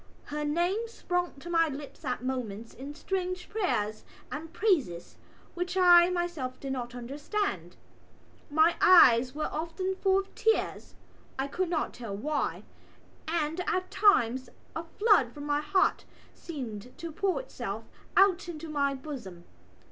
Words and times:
Her 0.23 0.43
name 0.43 0.87
sprang 0.87 1.35
to 1.41 1.49
my 1.51 1.67
lips 1.67 2.03
at 2.03 2.23
moments 2.23 2.73
in 2.73 2.95
strange 2.95 3.47
prayers 3.47 4.03
and 4.31 4.51
praises 4.51 5.15
which 5.53 5.77
I 5.77 6.09
myself 6.09 6.59
did 6.59 6.73
not 6.73 6.95
understand. 6.95 7.75
My 8.49 8.75
eyes 8.81 9.35
were 9.35 9.47
often 9.51 9.93
full 9.93 10.17
of 10.17 10.33
tears 10.33 10.95
(I 11.37 11.45
could 11.47 11.69
not 11.69 11.93
tell 11.93 12.17
why) 12.17 12.63
and 13.27 13.59
at 13.67 13.91
times 13.91 14.49
a 14.75 14.83
flood 14.97 15.33
from 15.33 15.43
my 15.45 15.61
heart 15.61 16.05
seemed 16.33 16.97
to 16.97 17.11
pour 17.11 17.39
itself 17.39 17.83
out 18.17 18.49
into 18.49 18.69
my 18.69 18.95
bosom. 18.95 19.43